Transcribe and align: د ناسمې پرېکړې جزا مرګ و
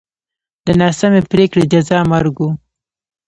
د 0.65 0.67
ناسمې 0.81 1.21
پرېکړې 1.31 1.63
جزا 1.71 1.99
مرګ 2.11 2.35
و 2.39 2.47